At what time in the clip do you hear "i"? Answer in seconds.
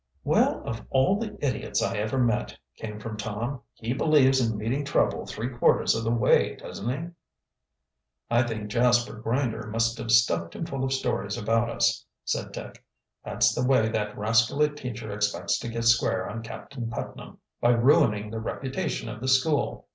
1.83-1.97, 8.27-8.41